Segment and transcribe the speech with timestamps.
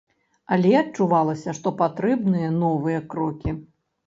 [0.55, 3.57] Але адчувалася, што патрэбныя новыя крокі.